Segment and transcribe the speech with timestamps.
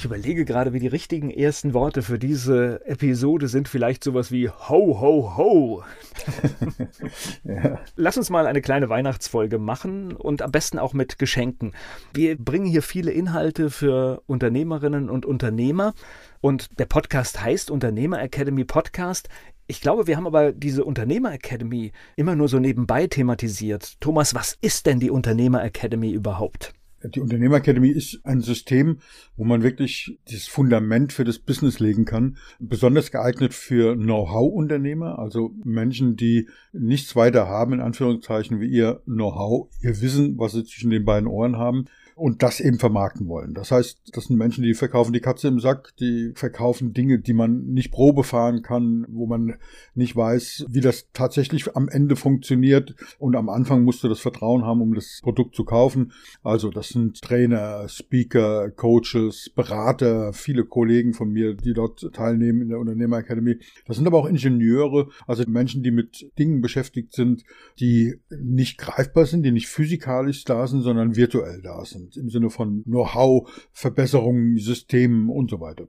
[0.00, 3.68] Ich überlege gerade, wie die richtigen ersten Worte für diese Episode sind.
[3.68, 5.82] Vielleicht sowas wie Ho, ho, ho.
[7.44, 7.78] ja.
[7.96, 11.74] Lass uns mal eine kleine Weihnachtsfolge machen und am besten auch mit Geschenken.
[12.14, 15.92] Wir bringen hier viele Inhalte für Unternehmerinnen und Unternehmer.
[16.40, 19.28] Und der Podcast heißt Unternehmer Academy Podcast.
[19.66, 24.00] Ich glaube, wir haben aber diese Unternehmer Academy immer nur so nebenbei thematisiert.
[24.00, 26.72] Thomas, was ist denn die Unternehmer Academy überhaupt?
[27.02, 28.98] Die Unternehmer Academy ist ein System,
[29.36, 32.36] wo man wirklich dieses Fundament für das Business legen kann.
[32.58, 39.68] Besonders geeignet für Know-how-Unternehmer, also Menschen, die nichts weiter haben, in Anführungszeichen, wie ihr Know-how,
[39.82, 41.86] ihr Wissen, was sie zwischen den beiden Ohren haben
[42.20, 43.54] und das eben vermarkten wollen.
[43.54, 47.32] Das heißt, das sind Menschen, die verkaufen die Katze im Sack, die verkaufen Dinge, die
[47.32, 49.54] man nicht Probe fahren kann, wo man
[49.94, 52.94] nicht weiß, wie das tatsächlich am Ende funktioniert.
[53.18, 56.12] Und am Anfang musst du das Vertrauen haben, um das Produkt zu kaufen.
[56.42, 62.68] Also das sind Trainer, Speaker, Coaches, Berater, viele Kollegen von mir, die dort teilnehmen in
[62.68, 63.56] der Unternehmerakademie.
[63.86, 67.44] Das sind aber auch Ingenieure, also Menschen, die mit Dingen beschäftigt sind,
[67.78, 72.50] die nicht greifbar sind, die nicht physikalisch da sind, sondern virtuell da sind im Sinne
[72.50, 75.88] von Know-how, Verbesserungen, Systemen und so weiter.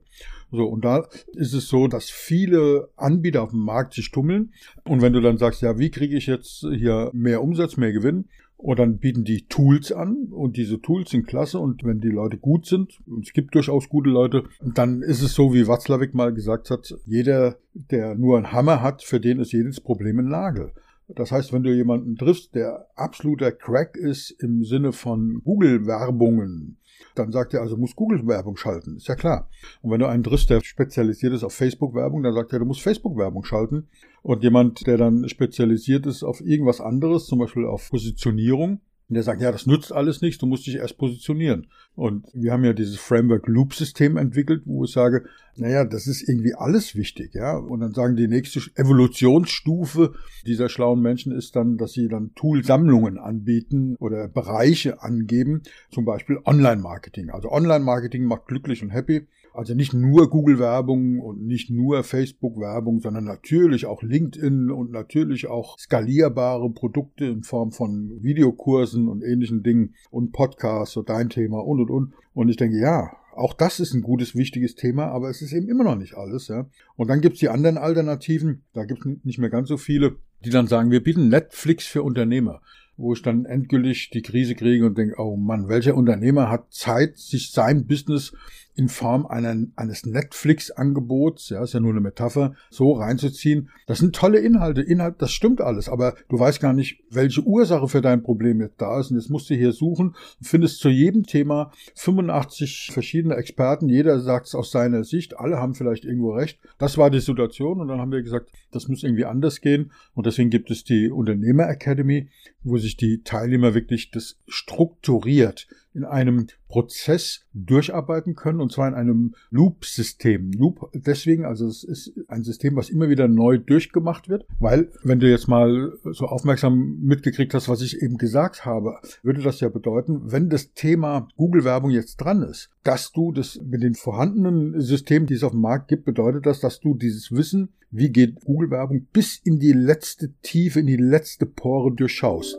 [0.50, 4.52] So, und da ist es so, dass viele Anbieter auf dem Markt sich tummeln.
[4.84, 8.26] Und wenn du dann sagst, ja, wie kriege ich jetzt hier mehr Umsatz, mehr Gewinn?
[8.62, 12.38] Und dann bieten die Tools an und diese Tools sind klasse und wenn die Leute
[12.38, 16.32] gut sind, und es gibt durchaus gute Leute, dann ist es so, wie Watzlawick mal
[16.32, 20.70] gesagt hat, jeder, der nur einen Hammer hat, für den ist jedes Problem ein Nagel.
[21.16, 26.78] Das heißt, wenn du jemanden triffst, der absoluter Crack ist im Sinne von Google-Werbungen,
[27.14, 28.96] dann sagt er also, muss Google-Werbung schalten.
[28.96, 29.48] Ist ja klar.
[29.82, 32.82] Und wenn du einen triffst, der spezialisiert ist auf Facebook-Werbung, dann sagt er, du musst
[32.82, 33.88] Facebook-Werbung schalten.
[34.22, 39.22] Und jemand, der dann spezialisiert ist auf irgendwas anderes, zum Beispiel auf Positionierung, und der
[39.22, 41.66] sagt, ja, das nutzt alles nichts, du musst dich erst positionieren.
[41.94, 45.24] Und wir haben ja dieses Framework Loop System entwickelt, wo ich sage,
[45.56, 47.56] naja, das ist irgendwie alles wichtig, ja.
[47.56, 50.14] Und dann sagen die nächste Evolutionsstufe
[50.46, 56.38] dieser schlauen Menschen ist dann, dass sie dann Toolsammlungen anbieten oder Bereiche angeben, zum Beispiel
[56.44, 57.30] Online-Marketing.
[57.30, 59.26] Also Online-Marketing macht glücklich und happy.
[59.54, 65.78] Also nicht nur Google-Werbung und nicht nur Facebook-Werbung, sondern natürlich auch LinkedIn und natürlich auch
[65.78, 71.80] skalierbare Produkte in Form von Videokursen und ähnlichen Dingen und Podcasts, so dein Thema und
[71.80, 72.14] und und.
[72.32, 75.68] Und ich denke, ja, auch das ist ein gutes, wichtiges Thema, aber es ist eben
[75.68, 76.48] immer noch nicht alles.
[76.48, 76.66] Ja.
[76.96, 80.66] Und dann gibt's die anderen Alternativen, da gibt's nicht mehr ganz so viele, die dann
[80.66, 82.60] sagen, wir bieten Netflix für Unternehmer
[82.96, 87.16] wo ich dann endgültig die Krise kriege und denke, oh Mann, welcher Unternehmer hat Zeit,
[87.16, 88.32] sich sein Business
[88.74, 93.68] in Form einer, eines Netflix-Angebots, ja, ist ja nur eine Metapher, so reinzuziehen.
[93.86, 97.88] Das sind tolle Inhalte, Inhalt, das stimmt alles, aber du weißt gar nicht, welche Ursache
[97.88, 99.10] für dein Problem jetzt da ist.
[99.10, 104.20] Und jetzt musst du hier suchen und findest zu jedem Thema 85 verschiedene Experten, jeder
[104.20, 106.58] sagt es aus seiner Sicht, alle haben vielleicht irgendwo recht.
[106.78, 109.92] Das war die Situation und dann haben wir gesagt, das muss irgendwie anders gehen.
[110.14, 112.28] Und deswegen gibt es die Unternehmer Academy,
[112.62, 118.94] wo sich die Teilnehmer wirklich das strukturiert in einem Prozess durcharbeiten können, und zwar in
[118.94, 120.52] einem Loop-System.
[120.52, 125.20] Loop deswegen, also es ist ein System, was immer wieder neu durchgemacht wird, weil, wenn
[125.20, 129.68] du jetzt mal so aufmerksam mitgekriegt hast, was ich eben gesagt habe, würde das ja
[129.68, 135.26] bedeuten, wenn das Thema Google-Werbung jetzt dran ist, dass du das mit den vorhandenen Systemen,
[135.26, 139.06] die es auf dem Markt gibt, bedeutet das, dass du dieses Wissen, wie geht Google-Werbung,
[139.12, 142.58] bis in die letzte Tiefe, in die letzte Pore durchschaust.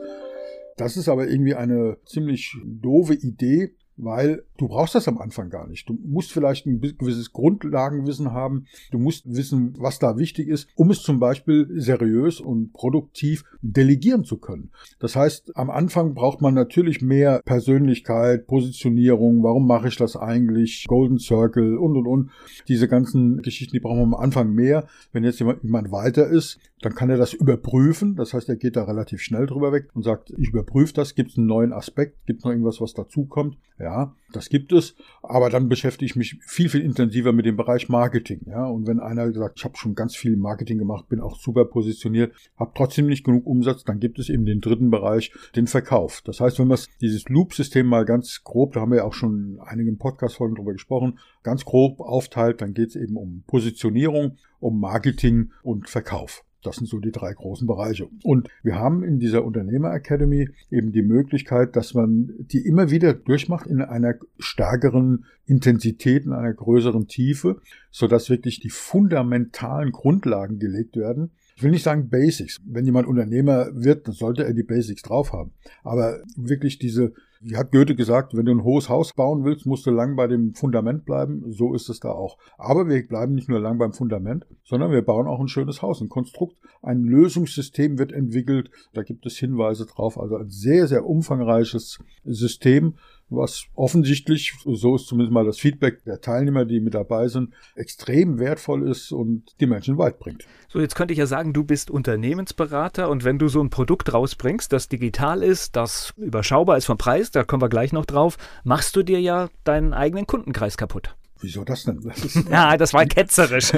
[0.78, 5.68] Das ist aber irgendwie eine ziemlich doofe Idee, weil du brauchst das am Anfang gar
[5.68, 5.88] nicht.
[5.88, 8.66] Du musst vielleicht ein gewisses Grundlagenwissen haben.
[8.92, 14.24] Du musst wissen, was da wichtig ist, um es zum Beispiel seriös und produktiv delegieren
[14.24, 14.72] zu können.
[15.00, 19.44] Das heißt, am Anfang braucht man natürlich mehr Persönlichkeit, Positionierung.
[19.44, 20.86] Warum mache ich das eigentlich?
[20.88, 22.32] Golden Circle und und und.
[22.68, 24.88] Diese ganzen Geschichten, die brauchen wir am Anfang mehr.
[25.12, 28.16] Wenn jetzt jemand, weiter ist, dann kann er das überprüfen.
[28.16, 31.16] Das heißt, er geht da relativ schnell drüber weg und sagt, ich überprüfe das.
[31.16, 32.26] Gibt es einen neuen Aspekt?
[32.26, 33.58] Gibt es noch irgendwas, was dazukommt?
[33.84, 37.90] Ja, Das gibt es, aber dann beschäftige ich mich viel, viel intensiver mit dem Bereich
[37.90, 38.40] Marketing.
[38.48, 38.66] Ja?
[38.66, 42.34] Und wenn einer sagt, ich habe schon ganz viel Marketing gemacht, bin auch super positioniert,
[42.58, 46.22] habe trotzdem nicht genug Umsatz, dann gibt es eben den dritten Bereich, den Verkauf.
[46.24, 49.56] Das heißt, wenn man dieses Loop-System mal ganz grob, da haben wir ja auch schon
[49.56, 54.80] in einigen Podcast-Folgen drüber gesprochen, ganz grob aufteilt, dann geht es eben um Positionierung, um
[54.80, 56.46] Marketing und Verkauf.
[56.64, 58.08] Das sind so die drei großen Bereiche.
[58.24, 63.14] Und wir haben in dieser Unternehmer Academy eben die Möglichkeit, dass man die immer wieder
[63.14, 67.62] durchmacht in einer stärkeren Intensität, in einer größeren Tiefe,
[67.92, 71.32] sodass wirklich die fundamentalen Grundlagen gelegt werden.
[71.56, 72.62] Ich will nicht sagen Basics.
[72.66, 75.52] Wenn jemand Unternehmer wird, dann sollte er die Basics drauf haben.
[75.84, 79.86] Aber wirklich diese wie hat Goethe gesagt, wenn du ein hohes Haus bauen willst, musst
[79.86, 81.44] du lang bei dem Fundament bleiben.
[81.52, 82.38] So ist es da auch.
[82.58, 86.02] Aber wir bleiben nicht nur lang beim Fundament, sondern wir bauen auch ein schönes Haus,
[86.02, 86.56] ein Konstrukt.
[86.82, 88.72] Ein Lösungssystem wird entwickelt.
[88.94, 90.18] Da gibt es Hinweise drauf.
[90.18, 92.96] Also ein sehr, sehr umfangreiches System,
[93.30, 98.40] was offensichtlich, so ist zumindest mal das Feedback der Teilnehmer, die mit dabei sind, extrem
[98.40, 100.46] wertvoll ist und die Menschen weit bringt.
[100.70, 104.14] So, jetzt könnte ich ja sagen, du bist Unternehmensberater und wenn du so ein Produkt
[104.14, 108.38] rausbringst, das digital ist, das überschaubar ist vom Preis, da kommen wir gleich noch drauf,
[108.64, 111.16] machst du dir ja deinen eigenen Kundenkreis kaputt.
[111.44, 112.00] Wieso das denn?
[112.02, 113.74] Das ist, ja, das war ketzerisch.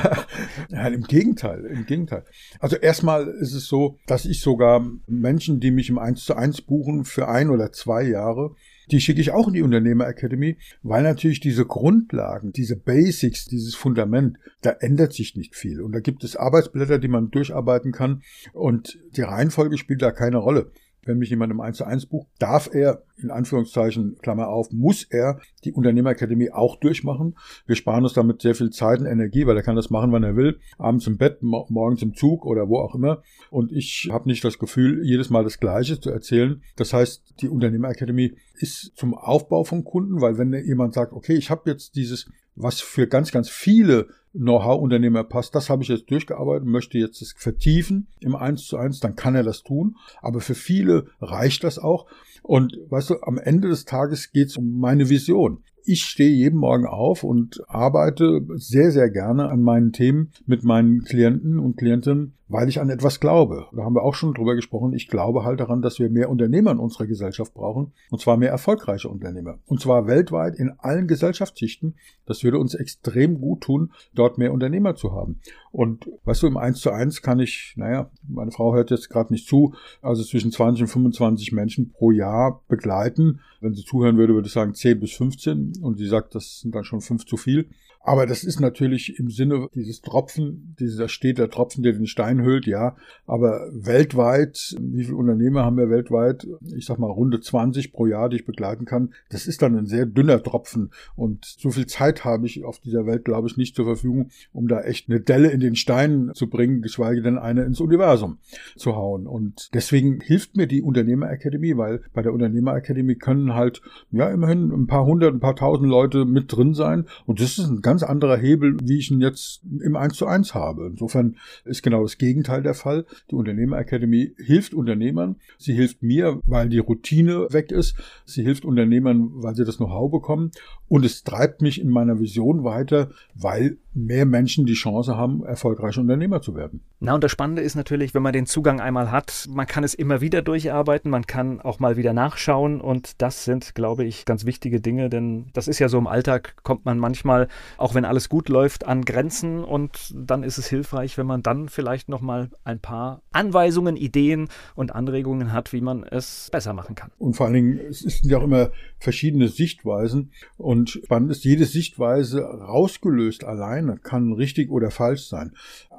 [0.70, 2.24] ja, Im Gegenteil, im Gegenteil.
[2.58, 6.62] Also erstmal ist es so, dass ich sogar Menschen, die mich im 1 zu 1
[6.62, 8.56] buchen für ein oder zwei Jahre,
[8.90, 13.76] die schicke ich auch in die Unternehmer Academy, weil natürlich diese Grundlagen, diese Basics, dieses
[13.76, 15.80] Fundament, da ändert sich nicht viel.
[15.80, 18.22] Und da gibt es Arbeitsblätter, die man durcharbeiten kann.
[18.52, 20.72] Und die Reihenfolge spielt da keine Rolle.
[21.04, 25.04] Wenn mich jemand im 1 zu 1 bucht, darf er in Anführungszeichen, Klammer auf, muss
[25.04, 27.36] er die Unternehmerakademie auch durchmachen.
[27.66, 30.22] Wir sparen uns damit sehr viel Zeit und Energie, weil er kann das machen, wann
[30.22, 30.58] er will.
[30.78, 33.22] Abends im Bett, morgens im Zug oder wo auch immer.
[33.50, 36.62] Und ich habe nicht das Gefühl, jedes Mal das Gleiche zu erzählen.
[36.76, 41.50] Das heißt, die Unternehmerakademie ist zum Aufbau von Kunden, weil wenn jemand sagt, okay, ich
[41.50, 42.30] habe jetzt dieses,
[42.62, 47.34] was für ganz, ganz viele Know-how-Unternehmer passt, das habe ich jetzt durchgearbeitet, möchte jetzt das
[47.36, 49.96] vertiefen im 1 zu 1, dann kann er das tun.
[50.22, 52.06] Aber für viele reicht das auch.
[52.42, 55.62] Und weißt du, am Ende des Tages geht es um meine Vision.
[55.84, 61.02] Ich stehe jeden Morgen auf und arbeite sehr, sehr gerne an meinen Themen mit meinen
[61.02, 63.66] Klienten und Klientinnen, weil ich an etwas glaube.
[63.72, 64.92] Da haben wir auch schon drüber gesprochen.
[64.92, 67.92] Ich glaube halt daran, dass wir mehr Unternehmer in unserer Gesellschaft brauchen.
[68.10, 69.58] Und zwar mehr erfolgreiche Unternehmer.
[69.66, 71.94] Und zwar weltweit in allen Gesellschaftsschichten.
[72.26, 75.40] Das würde uns extrem gut tun, dort mehr Unternehmer zu haben.
[75.70, 79.32] Und weißt du, im 1 zu 1 kann ich, naja, meine Frau hört jetzt gerade
[79.32, 83.40] nicht zu, also zwischen 20 und 25 Menschen pro Jahr begleiten.
[83.60, 85.74] Wenn sie zuhören würde, würde ich sagen 10 bis 15.
[85.80, 87.68] Und sie sagt, das sind dann schon fünf zu viel.
[88.02, 92.39] Aber das ist natürlich im Sinne dieses Tropfen, dieser steht der Tropfen, der den Stein
[92.42, 92.96] hüllt, ja.
[93.26, 96.46] Aber weltweit, wie viele Unternehmer haben wir weltweit?
[96.74, 99.12] Ich sag mal runde 20 pro Jahr, die ich begleiten kann.
[99.30, 100.90] Das ist dann ein sehr dünner Tropfen.
[101.16, 104.68] Und so viel Zeit habe ich auf dieser Welt, glaube ich, nicht zur Verfügung, um
[104.68, 108.38] da echt eine Delle in den Stein zu bringen, geschweige denn eine ins Universum
[108.76, 109.26] zu hauen.
[109.26, 114.86] Und deswegen hilft mir die Unternehmerakademie, weil bei der Unternehmerakademie können halt, ja, immerhin ein
[114.86, 117.06] paar hundert, ein paar tausend Leute mit drin sein.
[117.26, 120.54] Und das ist ein ganz anderer Hebel, wie ich ihn jetzt im 1 zu 1
[120.54, 120.86] habe.
[120.86, 122.29] Insofern ist genau das Gegenteil
[122.62, 123.06] der Fall.
[123.30, 125.36] Die Unternehmerakademie hilft Unternehmern.
[125.58, 127.96] Sie hilft mir, weil die Routine weg ist.
[128.24, 130.50] Sie hilft Unternehmern, weil sie das Know-how bekommen.
[130.88, 136.00] Und es treibt mich in meiner Vision weiter, weil mehr Menschen die Chance haben, erfolgreiche
[136.00, 136.80] Unternehmer zu werden.
[137.00, 139.94] Na, und das Spannende ist natürlich, wenn man den Zugang einmal hat, man kann es
[139.94, 144.44] immer wieder durcharbeiten, man kann auch mal wieder nachschauen und das sind, glaube ich, ganz
[144.44, 148.28] wichtige Dinge, denn das ist ja so im Alltag, kommt man manchmal, auch wenn alles
[148.28, 152.78] gut läuft, an Grenzen und dann ist es hilfreich, wenn man dann vielleicht nochmal ein
[152.78, 157.10] paar Anweisungen, Ideen und Anregungen hat, wie man es besser machen kann.
[157.18, 161.64] Und vor allen Dingen, es sind ja auch immer verschiedene Sichtweisen und spannend ist jede
[161.64, 165.52] Sichtweise rausgelöst allein eine kann richtig oder falsch sein.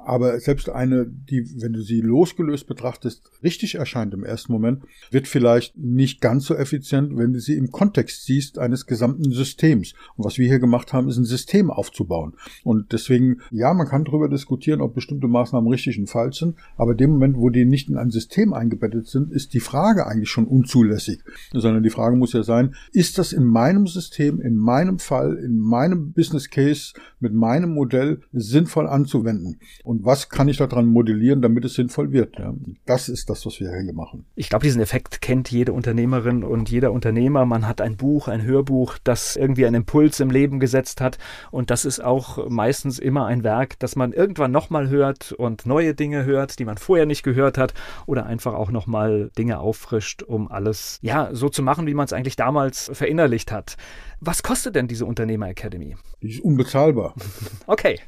[0.04, 5.28] Aber selbst eine, die, wenn du sie losgelöst betrachtest, richtig erscheint im ersten Moment, wird
[5.28, 9.94] vielleicht nicht ganz so effizient, wenn du sie im Kontext siehst eines gesamten Systems.
[10.16, 12.34] Und was wir hier gemacht haben, ist ein System aufzubauen.
[12.64, 16.94] Und deswegen, ja, man kann darüber diskutieren, ob bestimmte Maßnahmen richtig und falsch sind, aber
[16.94, 20.46] dem Moment, wo die nicht in ein System eingebettet sind, ist die Frage eigentlich schon
[20.46, 21.20] unzulässig.
[21.52, 25.58] Sondern die Frage muss ja sein, ist das in meinem System, in meinem Fall, in
[25.58, 29.58] meinem Business Case, mit meinem Modell sinnvoll anzuwenden?
[30.02, 32.38] Was kann ich daran modellieren, damit es sinnvoll wird?
[32.38, 32.54] Ja?
[32.86, 34.24] Das ist das, was wir hier machen.
[34.34, 37.44] Ich glaube, diesen Effekt kennt jede Unternehmerin und jeder Unternehmer.
[37.46, 41.18] Man hat ein Buch, ein Hörbuch, das irgendwie einen Impuls im Leben gesetzt hat.
[41.50, 45.94] Und das ist auch meistens immer ein Werk, das man irgendwann nochmal hört und neue
[45.94, 47.74] Dinge hört, die man vorher nicht gehört hat
[48.06, 52.12] oder einfach auch nochmal Dinge auffrischt, um alles, ja, so zu machen, wie man es
[52.12, 53.76] eigentlich damals verinnerlicht hat.
[54.20, 55.96] Was kostet denn diese Unternehmer Academy?
[56.22, 57.14] Die ist unbezahlbar.
[57.66, 57.98] okay.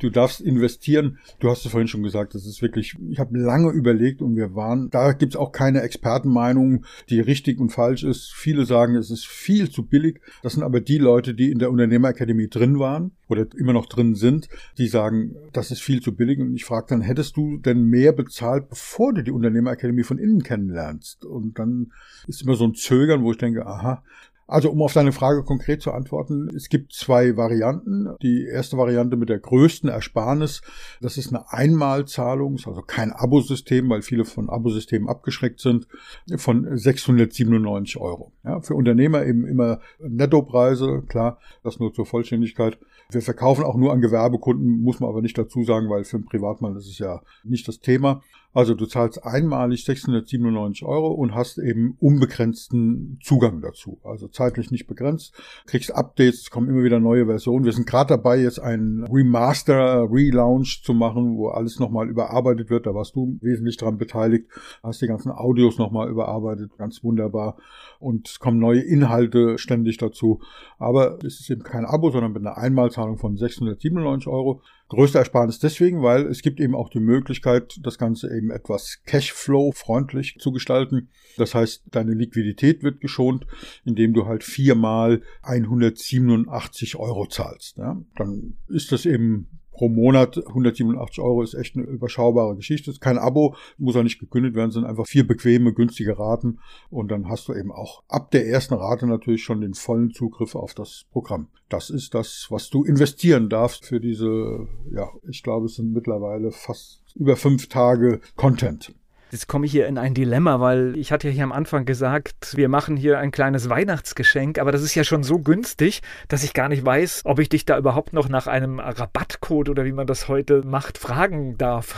[0.00, 1.18] Du darfst investieren.
[1.38, 4.54] Du hast es vorhin schon gesagt, das ist wirklich, ich habe lange überlegt und wir
[4.54, 8.32] waren, da gibt's auch keine Expertenmeinung, die richtig und falsch ist.
[8.34, 10.20] Viele sagen, es ist viel zu billig.
[10.42, 14.14] Das sind aber die Leute, die in der Unternehmerakademie drin waren oder immer noch drin
[14.14, 14.48] sind,
[14.78, 16.40] die sagen, das ist viel zu billig.
[16.40, 20.42] Und ich frage dann, hättest du denn mehr bezahlt, bevor du die Unternehmerakademie von innen
[20.42, 21.24] kennenlernst?
[21.24, 21.92] Und dann
[22.26, 24.02] ist immer so ein Zögern, wo ich denke, aha,
[24.46, 28.14] also um auf deine Frage konkret zu antworten, es gibt zwei Varianten.
[28.22, 30.60] Die erste Variante mit der größten Ersparnis,
[31.00, 35.88] das ist eine Einmalzahlung, also kein Abosystem, weil viele von Abosystemen abgeschreckt sind,
[36.36, 38.32] von 697 Euro.
[38.44, 42.78] Ja, für Unternehmer eben immer Nettopreise, klar, das nur zur Vollständigkeit.
[43.10, 46.26] Wir verkaufen auch nur an Gewerbekunden, muss man aber nicht dazu sagen, weil für einen
[46.26, 48.22] Privatmann ist es ja nicht das Thema.
[48.54, 53.98] Also du zahlst einmalig 697 Euro und hast eben unbegrenzten Zugang dazu.
[54.04, 55.34] Also zeitlich nicht begrenzt.
[55.66, 57.64] Kriegst Updates, kommen immer wieder neue Versionen.
[57.64, 62.86] Wir sind gerade dabei, jetzt einen Remaster, Relaunch zu machen, wo alles nochmal überarbeitet wird.
[62.86, 64.48] Da warst du wesentlich dran beteiligt.
[64.82, 66.76] Hast die ganzen Audios nochmal überarbeitet.
[66.76, 67.56] Ganz wunderbar.
[67.98, 70.40] Und es kommen neue Inhalte ständig dazu.
[70.78, 74.60] Aber es ist eben kein Abo, sondern mit einer Einmalzahlung von 697 Euro.
[74.94, 80.36] Größte Ersparnis deswegen, weil es gibt eben auch die Möglichkeit, das Ganze eben etwas Cashflow-freundlich
[80.38, 81.08] zu gestalten.
[81.36, 83.46] Das heißt, deine Liquidität wird geschont,
[83.84, 87.76] indem du halt viermal 187 Euro zahlst.
[87.78, 88.00] Ja?
[88.16, 92.90] Dann ist das eben pro Monat 187 Euro ist echt eine überschaubare Geschichte.
[92.90, 96.60] ist kein Abo, muss auch nicht gekündigt werden, sind einfach vier bequeme, günstige Raten.
[96.90, 100.54] Und dann hast du eben auch ab der ersten Rate natürlich schon den vollen Zugriff
[100.54, 101.48] auf das Programm.
[101.68, 106.52] Das ist das, was du investieren darfst für diese, ja, ich glaube, es sind mittlerweile
[106.52, 108.94] fast über fünf Tage Content.
[109.34, 112.56] Jetzt komme ich hier in ein Dilemma, weil ich hatte ja hier am Anfang gesagt,
[112.56, 116.54] wir machen hier ein kleines Weihnachtsgeschenk, aber das ist ja schon so günstig, dass ich
[116.54, 120.06] gar nicht weiß, ob ich dich da überhaupt noch nach einem Rabattcode oder wie man
[120.06, 121.96] das heute macht, fragen darf.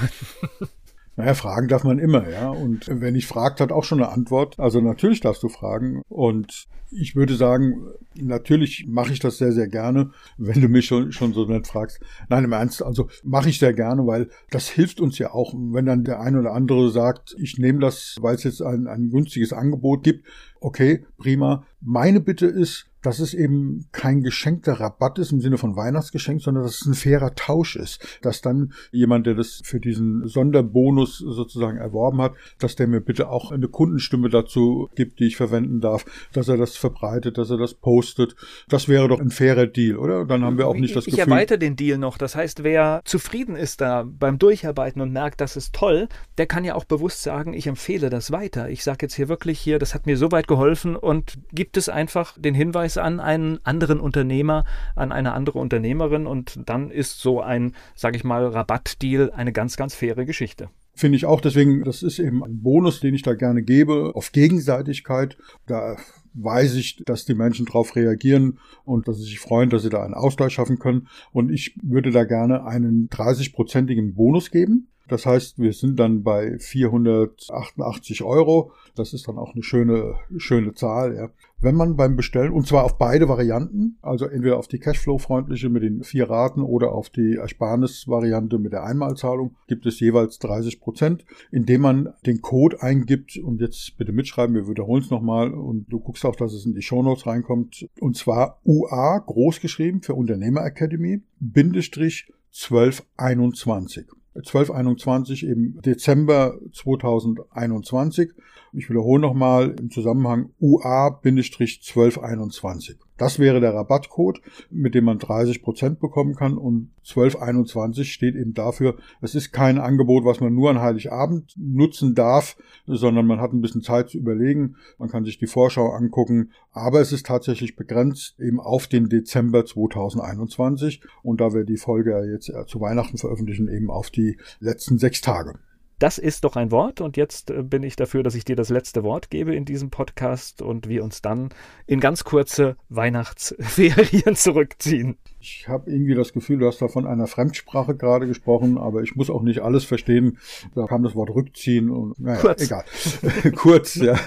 [1.16, 2.50] Naja, fragen darf man immer, ja.
[2.50, 4.58] Und wenn ich fragt, hat auch schon eine Antwort.
[4.58, 6.02] Also natürlich darfst du fragen.
[6.08, 11.12] Und ich würde sagen, natürlich mache ich das sehr, sehr gerne, wenn du mich schon,
[11.12, 12.00] schon so nett fragst.
[12.28, 15.54] Nein, im Ernst, also mache ich sehr gerne, weil das hilft uns ja auch.
[15.56, 19.10] Wenn dann der eine oder andere sagt, ich nehme das, weil es jetzt ein, ein
[19.10, 20.26] günstiges Angebot gibt,
[20.60, 21.64] okay, prima.
[21.80, 26.64] Meine Bitte ist, dass es eben kein geschenkter Rabatt ist im Sinne von Weihnachtsgeschenk, sondern
[26.64, 28.18] dass es ein fairer Tausch ist.
[28.20, 33.28] Dass dann jemand, der das für diesen Sonderbonus sozusagen erworben hat, dass der mir bitte
[33.28, 37.58] auch eine Kundenstimme dazu gibt, die ich verwenden darf, dass er das verbreitet, dass er
[37.58, 38.34] das postet.
[38.68, 40.24] Das wäre doch ein fairer Deal, oder?
[40.24, 41.28] Dann haben wir auch nicht das ich Gefühl.
[41.28, 42.18] Ich erweitere den Deal noch.
[42.18, 46.08] Das heißt, wer zufrieden ist da beim Durcharbeiten und merkt, das ist toll,
[46.38, 48.68] der kann ja auch bewusst sagen, ich empfehle das weiter.
[48.68, 51.88] Ich sage jetzt hier wirklich hier, das hat mir so weit geholfen und gibt es
[51.88, 57.40] einfach den Hinweis, an einen anderen Unternehmer, an eine andere Unternehmerin und dann ist so
[57.40, 60.68] ein, sage ich mal, Rabattdeal eine ganz, ganz faire Geschichte.
[60.94, 61.42] Finde ich auch.
[61.42, 65.36] Deswegen, das ist eben ein Bonus, den ich da gerne gebe, auf Gegenseitigkeit.
[65.66, 65.96] Da
[66.32, 70.02] weiß ich, dass die Menschen darauf reagieren und dass sie sich freuen, dass sie da
[70.02, 71.08] einen Ausgleich schaffen können.
[71.32, 74.88] Und ich würde da gerne einen 30-prozentigen Bonus geben.
[75.08, 78.72] Das heißt, wir sind dann bei 488 Euro.
[78.96, 81.14] Das ist dann auch eine schöne, schöne Zahl.
[81.14, 81.30] Ja.
[81.60, 85.84] Wenn man beim Bestellen, und zwar auf beide Varianten, also entweder auf die Cashflow-freundliche mit
[85.84, 91.24] den vier Raten oder auf die Ersparnis-Variante mit der Einmalzahlung, gibt es jeweils 30 Prozent,
[91.52, 96.00] indem man den Code eingibt und jetzt bitte mitschreiben, wir wiederholen es nochmal und du
[96.00, 97.88] guckst auch, dass es in die Shownotes reinkommt.
[98.00, 104.06] Und zwar UA, groß geschrieben für Unternehmer Academy, Bindestrich 1221.
[104.36, 108.32] 1221 im Dezember 2021.
[108.72, 112.96] Ich wiederhole nochmal im Zusammenhang UA-1221.
[113.18, 118.52] Das wäre der Rabattcode, mit dem man 30 Prozent bekommen kann und 1221 steht eben
[118.52, 122.56] dafür, es ist kein Angebot, was man nur an Heiligabend nutzen darf,
[122.86, 127.00] sondern man hat ein bisschen Zeit zu überlegen, man kann sich die Vorschau angucken, aber
[127.00, 132.52] es ist tatsächlich begrenzt eben auf den Dezember 2021 und da wir die Folge jetzt
[132.66, 135.54] zu Weihnachten veröffentlichen, eben auf die letzten sechs Tage.
[135.98, 138.68] Das ist doch ein Wort und jetzt äh, bin ich dafür, dass ich dir das
[138.68, 141.48] letzte Wort gebe in diesem Podcast und wir uns dann
[141.86, 145.16] in ganz kurze Weihnachtsferien zurückziehen.
[145.46, 149.14] Ich habe irgendwie das Gefühl, du hast da von einer Fremdsprache gerade gesprochen, aber ich
[149.14, 150.38] muss auch nicht alles verstehen.
[150.74, 152.62] Da kam das Wort rückziehen und naja, Kurz.
[152.62, 152.84] egal.
[153.54, 154.18] Kurz, ja.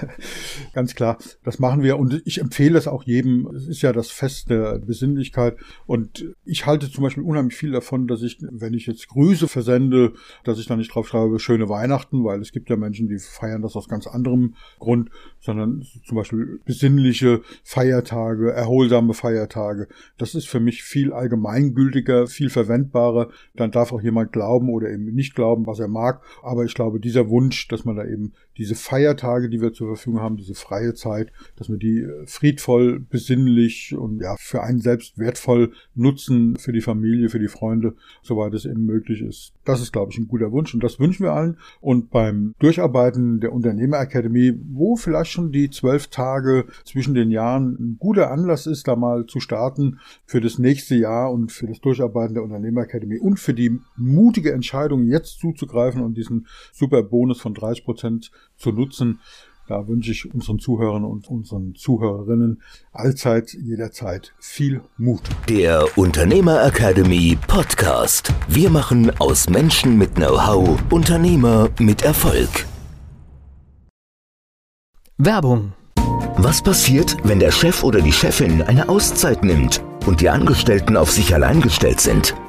[0.71, 1.17] Ganz klar.
[1.43, 3.47] Das machen wir und ich empfehle es auch jedem.
[3.53, 8.07] Es ist ja das Fest der Besinnlichkeit und ich halte zum Beispiel unheimlich viel davon,
[8.07, 10.13] dass ich, wenn ich jetzt Grüße versende,
[10.45, 13.61] dass ich da nicht drauf schreibe, schöne Weihnachten, weil es gibt ja Menschen, die feiern
[13.61, 15.09] das aus ganz anderem Grund,
[15.39, 19.87] sondern zum Beispiel besinnliche Feiertage, erholsame Feiertage.
[20.17, 23.29] Das ist für mich viel allgemeingültiger, viel verwendbarer.
[23.55, 26.21] Dann darf auch jemand glauben oder eben nicht glauben, was er mag.
[26.43, 30.19] Aber ich glaube, dieser Wunsch, dass man da eben diese Feiertage, die wir zur Verfügung
[30.19, 35.17] haben, diese freie Zeit, dass wir die äh, friedvoll, besinnlich und ja, für einen selbst
[35.17, 39.53] wertvoll nutzen, für die Familie, für die Freunde, soweit es eben möglich ist.
[39.63, 41.57] Das ist, glaube ich, ein guter Wunsch und das wünschen wir allen.
[41.79, 47.97] Und beim Durcharbeiten der Unternehmerakademie, wo vielleicht schon die zwölf Tage zwischen den Jahren ein
[47.97, 52.33] guter Anlass ist, da mal zu starten für das nächste Jahr und für das Durcharbeiten
[52.33, 57.85] der Unternehmerakademie und für die mutige Entscheidung, jetzt zuzugreifen und diesen super Bonus von 30
[57.85, 59.19] Prozent zu nutzen.
[59.67, 62.61] Da wünsche ich unseren Zuhörern und unseren Zuhörerinnen
[62.91, 65.21] allzeit, jederzeit viel Mut.
[65.47, 68.33] Der Unternehmer Academy Podcast.
[68.47, 72.65] Wir machen aus Menschen mit Know-how Unternehmer mit Erfolg.
[75.19, 75.73] Werbung.
[76.37, 81.11] Was passiert, wenn der Chef oder die Chefin eine Auszeit nimmt und die Angestellten auf
[81.11, 82.33] sich allein gestellt sind?